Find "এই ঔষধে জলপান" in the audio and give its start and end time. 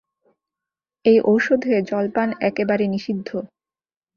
1.05-2.29